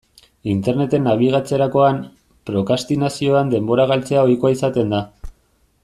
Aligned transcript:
Interneten 0.53 1.03
nabigatzerakoan, 1.07 1.99
prokrastinazioan 2.51 3.53
denbora 3.55 3.87
galtzea 3.93 4.25
ohikoa 4.31 4.55
izaten 4.57 4.97
da. 4.97 5.05